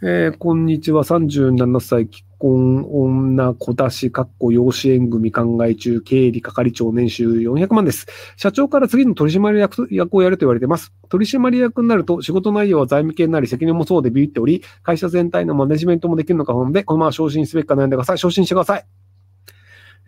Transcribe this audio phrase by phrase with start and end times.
[0.00, 1.02] えーこんにちは。
[1.02, 8.06] 37歳、既婚、女、子出し、かっこ養子縁組考え中、経理係長年収400万です。
[8.36, 10.92] 社長から次の取締役役をやると言われています。
[11.08, 18.18] 取締役になると仕事内容は財務系になり責任もそうでビビっており、会社全体のマネジメントもできるのか不安で、このまま昇進すべきか悩んでください。
[18.18, 18.97] 昇進してください。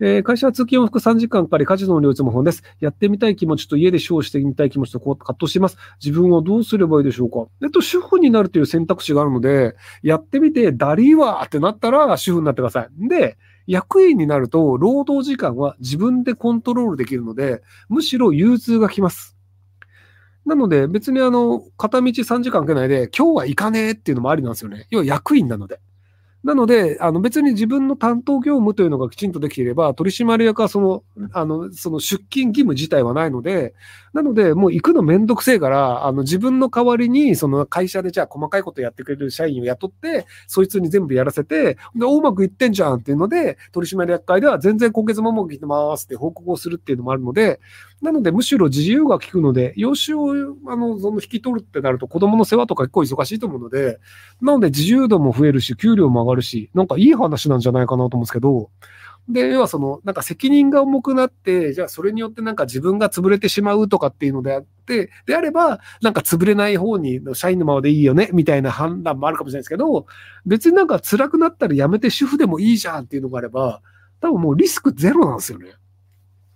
[0.03, 2.63] えー会社は通勤往復3時間かかり、家事の両立も不安です。
[2.79, 5.77] やってみたい気持ちと家でショーをしてみたい気持ちとこう葛藤しています。
[6.03, 13.07] 自分はどうすればいいでしょうかえっと、主婦になるという選択肢があるので、やってみて、ダリーわーってなったら主婦になってください。
[13.07, 13.37] で、
[13.67, 19.37] 役員になると、労働時間は自分でコントロールできるので、むしろ融通がきます。
[20.47, 24.87] なので、別にあの、片道3時間かけないで、今日は行かねえっていうのもありなんですよね。
[24.89, 25.79] 要は役員なので。
[26.43, 33.75] なので、あの別に自分の担当業務というのがきちんとできていれば、取締役はその、あの、その出勤義務自体はないので、
[34.13, 47.59] なので、もう行くのめんどくせえから、あの自分の代わりに、その会社でじゃあ細かいことやってくれる社員を雇って、そいつに全部やらせて、で、うまくいってんじゃんっていうので、取締役会では全然今月もうまくいてますって報告をするっていうのもあるので、
[48.01, 50.31] なので、むしろ自由が利くので、養子を、
[50.67, 53.99] あの、その引き取るってなると子供の世話とか結構忙しいと思うので、
[54.41, 58.71] なので自由度も増えるし、給料も上がるし、なんかいい話なんじゃないかなと思うんですけど、
[59.29, 70.07] で、要はその、なんか責任が重くなって、じゃあそれによってなんか自分が潰れてしまうとかっていうのであって、であれば、なんか潰れない方に、社員のままでいいよね、みたいな判断もあるかもしれないですけど、
[70.45, 73.81] 別になんか辛くなったら辞めて主婦でもいいじゃんっていうのがあれば、
[74.21, 75.73] 多分もうリスクゼロなんですよね。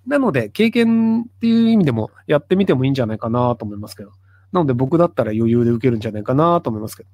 [0.07, 4.11] なので、経験っていう意味でもやってみてもいいんじゃないかなと思いますけど。
[4.51, 7.09] なので僕だったら余裕で受けるんじゃないかなと思いますけど。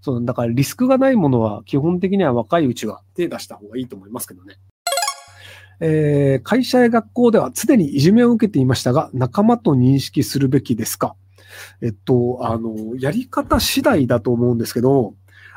[0.00, 4.56] そう、だからリスクがないものは基本的には若いうちは手出した方がいいと思いますけどね。
[5.80, 11.14] えー会社や学校では常にいじめを受けていましたが、仲間と認識するべきですか？
[11.80, 15.14] えっと、あの、やり方次第だと思うんですけど、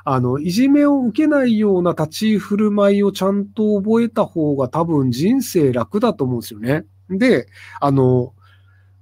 [0.08, 6.86] あの、いじめを受けないような立ち振る舞いをちゃんと覚えた方が多分人生楽だと思うんですよね。
[7.10, 7.48] で、
[7.82, 8.34] あの、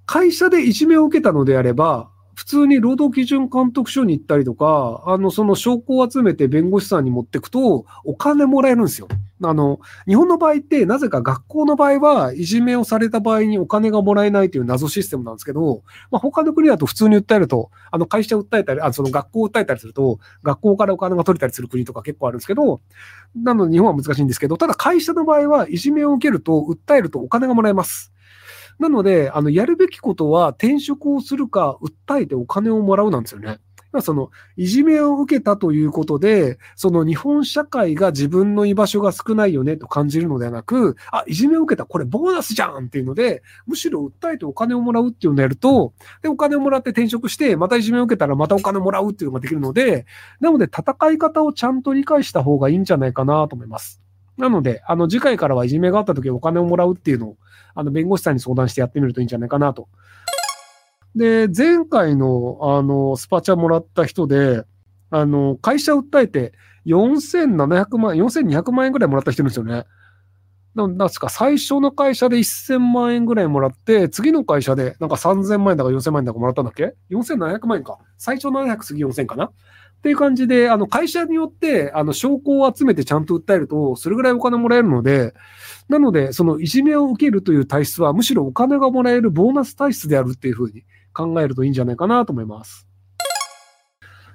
[0.06, 9.08] 会社でいじめを受けたのであれば、普通に労働基準監督署に行ったりとか、あの、その証拠を集めて弁護士さんに持ってくと、お金もらえるんですよ。
[9.44, 22.82] あの、日本の場合って、なぜか学校の場合は、いじめをされた場合にお金がもらえないという謎システムなんですけど、まあ、他の国だと普通に訴えると、あの、会社を訴えたり、あその学校を訴えたりすると、学校からお金が取れたりする国とか結構あるんですけど、
[23.36, 28.13] なので日本は難しいんですけど、ただ会社の場合はいじめを受けると、訴えるとお金がもらえます。
[28.80, 33.60] なので、あの、やるべきことは転職をするか、訴えてお金をもらうなんですよね。
[34.02, 50.08] その、いじめを受けたということで、その日本社会が自分の居場所が少ないよねと感じるのではなく、あ、いじめを受けた、これボーナスじゃんっていうので、むしろ訴えてお金をもらうっていうのをやると、で、お金をもらって転職して、またいじめを受けたらまたお金をもらうっていうのができるので、
[50.40, 54.03] なので戦い方をちゃんと理解した方がいいんじゃないかなと思います。
[54.38, 57.38] なので、あの、次回からはいじめがあった時お金をもらうっていうのを、
[57.76, 59.88] あの、弁護士さんに相談してやってみるといいんじゃないかなと。
[61.16, 64.64] で、前回の、あの、スパチャもらった人で、
[65.12, 66.54] あの、会社訴えて
[66.88, 69.86] 4700万、4200万円ぐらいもらった人いるんですよね。
[70.76, 78.00] ななんですか、最初の会社で1000万円ぐらいもらって、次の会社でなんか3000万円だか4000万円だかもらったんだっけ ?4700 万円か。
[78.18, 79.52] 最初700、次4000かな？
[80.04, 85.34] っていう感じで、あの、会社によって、あの、証拠を集めてちゃんと訴えると、それぐらいお金もらえるので、
[85.88, 90.84] なので、そのいじめを受けるという体質は、むしろお金がもらえるボーナス体質であるっていうふうに
[91.14, 92.86] 考えるといいんじゃないかなと思います。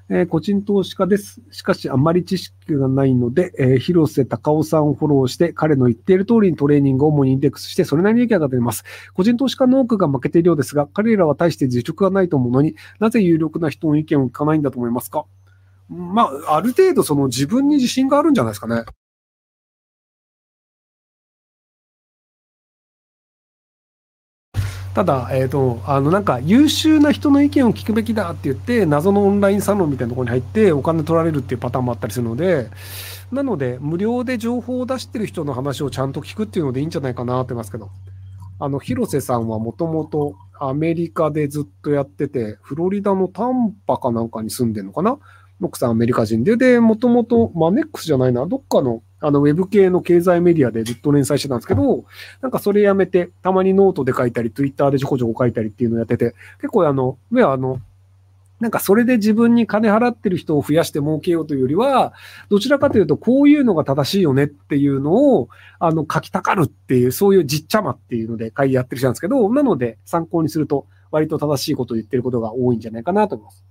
[0.09, 1.43] えー個人投資家です。
[1.51, 8.85] しかし、あまり知識がないので、えー広瀬隆夫さんをフォローして、彼の言っている通りにトレーニングを主にインデックスして、それなりに利益が出ます。
[9.13, 15.27] 個人投資家の多くが負けているようですが、彼らは大して実力がないと思うのになぜ有力な人の意見を聞かないんだと思いますか？
[15.89, 18.85] まあ、ある程度その自分に自信があるんじゃないですかね。
[24.95, 32.69] ただ、えっ、と、あの、なんか、優秀な人の意見を聞くべきだって言って、謎のオンラインサロンみたいなところに入って、お金取られるっていうパターンもあったりするので、
[33.31, 37.91] なので、無料で情報を出してる人の話をちゃんと聞くっていうのでいいんじゃないかなってますけど。
[38.61, 45.19] あの、広瀬さんはもともとアメリカでずっとやってて、フロリダのタンパかなんかに住んでるのかな？
[45.61, 52.05] 奥さんアメリカ人で、で、もともとマネックスじゃないな、どっかのあのウェブ系の経済メディアでずっと連載してたんですけど、
[52.41, 57.81] なんかそれやめて、たまにノートで書いたり、ツイッターでちょこちょこ書いたりっていうのをやってて、結構あの、いや、あの、
[58.61, 62.13] なんかそれで自分に金払ってる人を増やして儲けようというよりは、
[62.49, 73.68] どちらかというと、こういうのが正しいよねっていうのを、あの、書きたかるっていう、そういうじっちゃまっていうので会やってる人なんですけど、なので参考にすると、割と正しいことを言ってることが多いんじゃないかなと思います。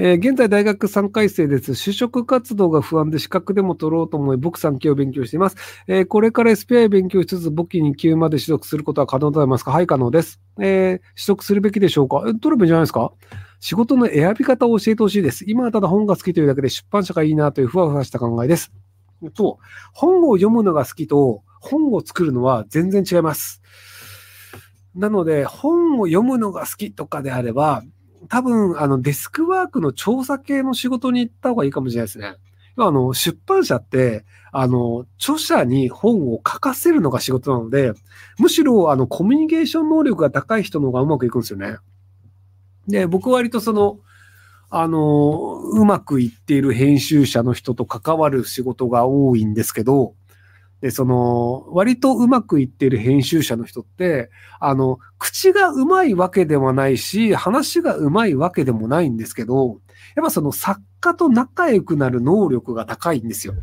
[0.00, 1.72] えー現在大学3回生です。
[1.72, 5.56] 就職活動が不安で資格でも取ろうと思い、僕3級を勉強しています。
[5.88, 10.40] えーこれから SPI 勉強しつつ、簿記2級まで取得することは可能となりますかはい、可能です。
[10.60, 12.20] えー取得するべきでしょうか？
[12.40, 13.10] 取ればいいんじゃないですか？
[13.58, 15.44] 仕事の選び方を教えてほしいです。
[15.48, 18.70] 今はただ本が好きというだけで出版社がいいなというふわふわした考えです。
[19.34, 19.58] と、
[19.94, 23.62] 本を読むのが好きと、本を作るのは全然違います。
[24.94, 27.82] なので、本を読むのが好きとかであれば、
[28.28, 32.36] 多分、あの、デスクワークの調査系の仕事に行った方がいいかもしれないですね。
[32.76, 37.92] あの、出版社って、あの、著者に本を書かせるのが仕事なので、
[38.38, 41.78] むしろ、あの、コミュニケーション能力が高い人の方がうまくいくんですよね。
[42.86, 43.98] で、僕割とその、
[44.70, 50.14] あの、うまくいっている編集者の人と関わる仕事が多いんですけど、
[50.80, 54.30] で、その、割とうまくいってる編集者の人って、
[54.60, 59.80] あの、口がうまいわけではないし、話がうまいわけでもないんですけど、
[60.14, 63.54] やっぱその作家と仲良くなる能力が高いんですよ。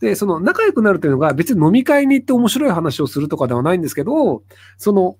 [0.00, 4.42] で、その仲良くなるというのが別に飲み会に行って面白い話をするとかではないんですけど、
[4.78, 5.16] その、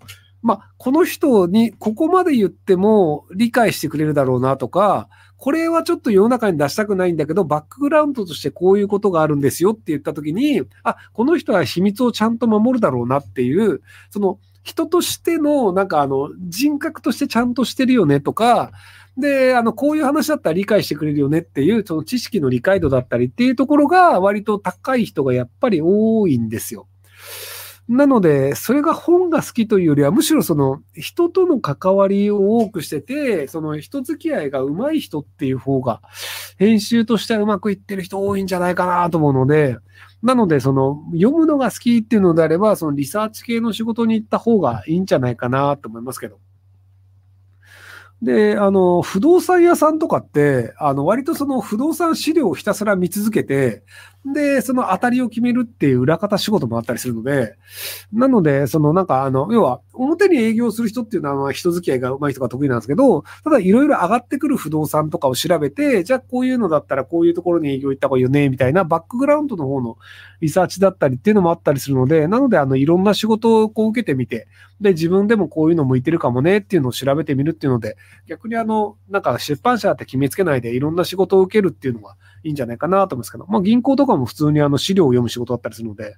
[0.47, 5.09] まあ、この人にここまで言っても理解してくれるだろうなとか、
[5.39, 18.71] これはちょっと世の中に出したくないんだけど、バックグラウンドとしてこういうことがあるんですよって言ったときに、あ、この人は秘密をちゃんと守るだろうなっていう、その人としての、なんかあの、人格としてちゃんとしてるよねとか、
[19.19, 26.87] で、あの、こういう話だったら理解してくれるよねっていう、その知識の理解度だったりっていうところが割と高い人がやっぱり多いんですよ。
[27.89, 36.01] なので、それが本が好きというよりは、むしろその人との関わりを多くしてて、その人付き合いが上手い人っていう方が、
[36.59, 39.77] 編集としてはうまくいってる人多いんじゃないかなと思うので、
[40.21, 46.41] なので、その読むのが好きっていうのであれば、そのリサーチ系の仕事に行った方がいいんじゃないかなと思いますけど。
[48.23, 53.83] で、あの、不動産屋さんとかって、あの、割とその不動産資料をひたすら見続けて、
[54.33, 57.57] で、その当たりを決めるっていう裏方仕事もあったりするので、
[58.13, 69.97] なので、そのなんかあの、要は、表に営業する人っていうのは人付き合いが上手い人が得意なんですけど、ただいろいろ上がってくる不動産とかを調べて、じゃあこういうのだったらこういうところに営業行った方がいいよね、みたいなバックグラウンドの方の
[70.41, 74.49] リサーチだったりっていうのもあったりするので、なのであの、いろんな仕事をこう受けてみて、
[74.81, 86.17] で、自分でもこういうの向いてるかもねっていうのを調べてみるっていうので、逆にあの、なんか出版社って決めつけないでいろんな仕事を受けるっていうのがいいんじゃないかなと思うんですけど、まあ銀行とかも普通にあの資料を読む仕事だったりするので、